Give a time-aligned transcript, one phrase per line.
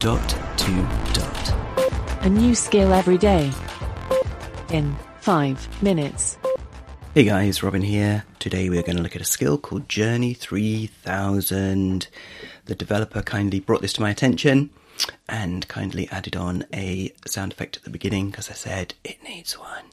[0.00, 0.72] dot to
[1.12, 1.54] dot.
[2.22, 3.52] A new skill every day.
[4.70, 6.38] In five minutes.
[7.12, 8.24] Hey guys, Robin here.
[8.38, 12.08] Today we're going to look at a skill called Journey 3000.
[12.64, 14.70] The developer kindly brought this to my attention
[15.28, 19.58] and kindly added on a sound effect at the beginning because I said it needs
[19.58, 19.84] one.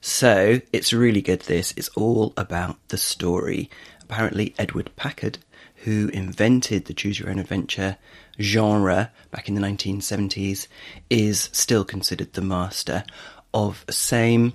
[0.00, 1.40] So it's really good.
[1.42, 3.70] This it's all about the story.
[4.02, 5.38] Apparently, Edward Packard,
[5.84, 7.96] who invented the choose your own adventure
[8.40, 10.68] genre back in the 1970s,
[11.10, 13.04] is still considered the master
[13.52, 14.52] of same.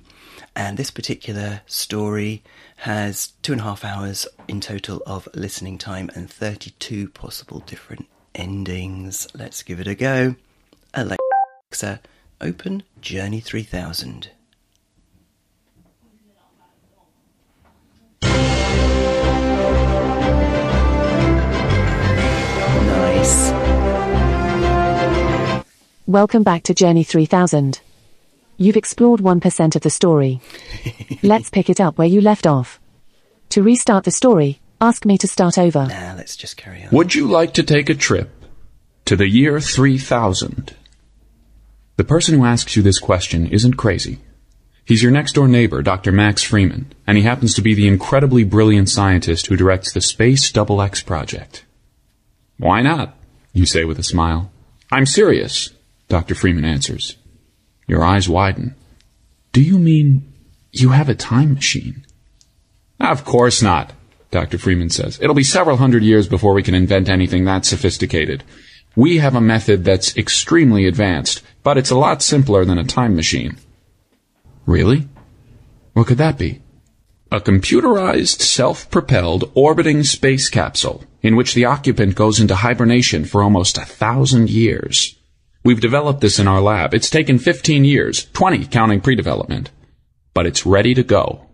[0.56, 2.44] And this particular story
[2.78, 8.08] has two and a half hours in total of listening time and 32 possible different
[8.36, 9.28] endings.
[9.34, 10.36] Let's give it a go.
[10.94, 12.02] Alexa,
[12.42, 14.30] open Journey 3000.
[26.12, 27.80] Welcome back to Journey 3000.
[28.58, 30.42] You've explored 1% of the story.
[31.24, 32.82] Let's pick it up where you left off.
[33.52, 35.86] To restart the story, ask me to start over.
[35.88, 36.90] Now let's just carry on.
[36.92, 38.30] Would you like to take a trip
[39.06, 40.76] to the year 3000?
[41.96, 44.20] The person who asks you this question isn't crazy.
[44.84, 46.12] He's your next door neighbor, Dr.
[46.12, 50.52] Max Freeman, and he happens to be the incredibly brilliant scientist who directs the Space
[50.52, 51.64] Double X project.
[52.58, 53.16] Why not?
[53.54, 54.52] You say with a smile.
[54.92, 55.70] I'm serious,
[56.12, 56.36] Dr.
[56.36, 57.16] Freeman answers.
[57.88, 58.76] Your eyes widen.
[59.54, 60.34] Do you mean
[60.74, 62.06] you have a time machine?
[63.00, 63.94] Of course not,
[64.30, 64.58] Dr.
[64.58, 65.20] Freeman says.
[65.22, 68.44] It'll be several hundred years before we can invent anything that sophisticated.
[68.94, 73.16] We have a method that's extremely advanced, but it's a lot simpler than a time
[73.16, 73.56] machine.
[74.66, 75.08] Really?
[75.94, 76.62] What could that be?
[77.32, 83.78] A computerized, self-propelled, orbiting space capsule in which the occupant goes into hibernation for almost
[83.78, 85.16] a thousand years.
[85.64, 86.94] We've developed this in our lab.
[86.94, 89.70] It's taken 15 years, 20 counting pre-development.
[90.34, 91.48] But it's ready to go.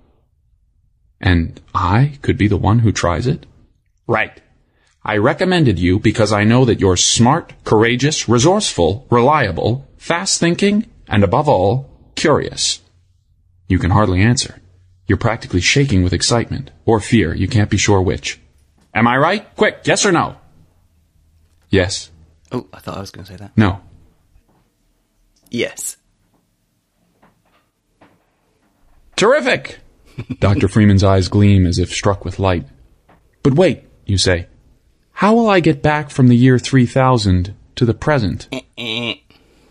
[1.19, 3.45] And I could be the one who tries it?
[4.07, 4.41] Right.
[5.03, 11.23] I recommended you because I know that you're smart, courageous, resourceful, reliable, fast thinking, and
[11.23, 12.81] above all, curious.
[13.67, 14.61] You can hardly answer.
[15.07, 17.33] You're practically shaking with excitement or fear.
[17.33, 18.39] You can't be sure which.
[18.93, 19.55] Am I right?
[19.55, 20.37] Quick, yes or no?
[21.69, 22.11] Yes.
[22.51, 23.57] Oh, I thought I was going to say that.
[23.57, 23.81] No.
[25.57, 25.97] Yes.
[29.15, 29.79] Terrific!
[30.39, 30.67] Dr.
[30.67, 32.67] Freeman's eyes gleam as if struck with light.
[33.41, 34.45] But wait, you say.
[35.13, 38.47] How will I get back from the year 3000 to the present?
[38.51, 39.13] Eh, eh.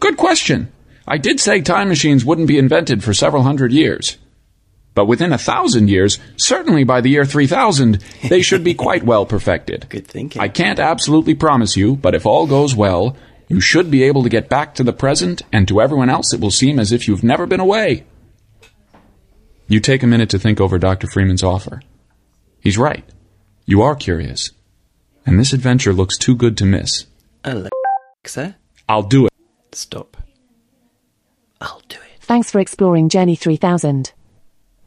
[0.00, 0.72] Good question.
[1.06, 4.18] I did say time machines wouldn't be invented for several hundred years.
[4.96, 9.24] But within a thousand years, certainly by the year 3000, they should be quite well
[9.24, 9.86] perfected.
[9.88, 10.42] Good thinking.
[10.42, 13.16] I can't absolutely promise you, but if all goes well,
[13.48, 16.40] you should be able to get back to the present, and to everyone else it
[16.40, 18.04] will seem as if you've never been away.
[19.68, 21.06] You take a minute to think over Dr.
[21.06, 21.82] Freeman's offer.
[22.60, 23.04] He's right.
[23.64, 24.50] You are curious.
[25.24, 27.06] And this adventure looks too good to miss.
[27.44, 28.56] Alexa,
[28.88, 29.32] I'll do it.
[29.72, 30.16] stop.
[31.60, 32.20] I'll do it.
[32.20, 34.12] Thanks for exploring Journey 3000.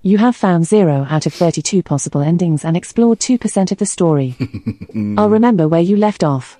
[0.01, 4.35] You have found 0 out of 32 possible endings and explored 2% of the story.
[5.17, 6.58] I'll remember where you left off.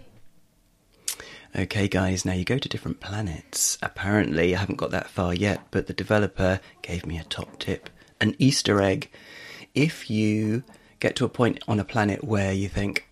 [1.60, 3.78] Okay, guys, now you go to different planets.
[3.82, 7.90] Apparently, I haven't got that far yet, but the developer gave me a top tip
[8.22, 9.12] an Easter egg.
[9.76, 10.64] If you
[11.02, 13.10] get to a point on a planet where you think,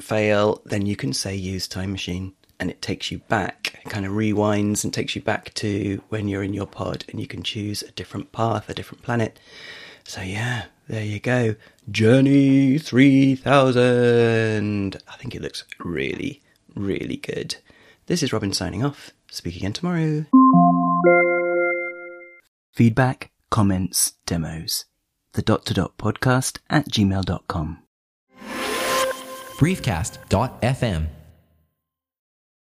[0.00, 4.06] fail, then you can say use time machine and it takes you back, it kind
[4.06, 7.42] of rewinds and takes you back to when you're in your pod and you can
[7.42, 9.38] choose a different path, a different planet.
[10.04, 11.56] So, yeah, there you go.
[11.90, 14.96] Journey 3000.
[15.06, 16.40] I think it looks really,
[16.76, 17.56] really good.
[18.06, 19.10] This is Robin signing off.
[19.30, 20.26] Speak again tomorrow.
[22.72, 24.84] Feedback, comments, demos.
[25.32, 27.82] The dot to dot podcast at gmail.com.
[29.58, 31.06] briefcast.fm